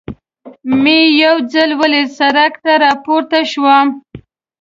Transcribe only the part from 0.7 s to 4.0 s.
مې یو څلی ولید، سړک ته را پورته شوم.